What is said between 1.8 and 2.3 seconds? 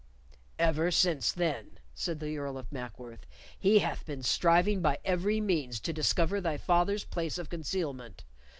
said